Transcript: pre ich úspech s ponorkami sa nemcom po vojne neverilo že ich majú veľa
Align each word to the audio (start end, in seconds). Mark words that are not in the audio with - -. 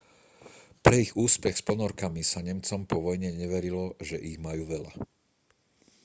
pre 0.83 0.97
ich 1.03 1.11
úspech 1.25 1.55
s 1.61 1.61
ponorkami 1.69 2.21
sa 2.31 2.39
nemcom 2.49 2.81
po 2.89 2.97
vojne 3.05 3.29
neverilo 3.41 3.85
že 4.07 4.17
ich 4.29 4.37
majú 4.45 4.63
veľa 4.73 4.93